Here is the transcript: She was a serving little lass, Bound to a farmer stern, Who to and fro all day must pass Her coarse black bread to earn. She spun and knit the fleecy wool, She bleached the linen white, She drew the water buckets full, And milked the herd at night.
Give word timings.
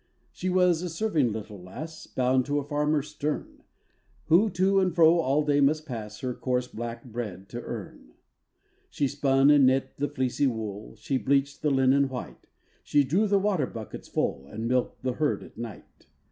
She 0.31 0.49
was 0.49 0.81
a 0.81 0.89
serving 0.89 1.31
little 1.31 1.61
lass, 1.61 2.07
Bound 2.07 2.43
to 2.47 2.57
a 2.57 2.63
farmer 2.63 3.03
stern, 3.03 3.61
Who 4.29 4.49
to 4.49 4.79
and 4.79 4.95
fro 4.95 5.19
all 5.19 5.45
day 5.45 5.59
must 5.61 5.85
pass 5.85 6.21
Her 6.21 6.33
coarse 6.33 6.67
black 6.67 7.03
bread 7.05 7.47
to 7.49 7.61
earn. 7.61 8.13
She 8.89 9.07
spun 9.07 9.51
and 9.51 9.67
knit 9.67 9.97
the 9.97 10.09
fleecy 10.09 10.47
wool, 10.47 10.95
She 10.95 11.19
bleached 11.19 11.61
the 11.61 11.69
linen 11.69 12.09
white, 12.09 12.47
She 12.83 13.03
drew 13.03 13.27
the 13.27 13.37
water 13.37 13.67
buckets 13.67 14.07
full, 14.07 14.47
And 14.47 14.67
milked 14.67 15.03
the 15.03 15.13
herd 15.21 15.43
at 15.43 15.55
night. 15.55 16.07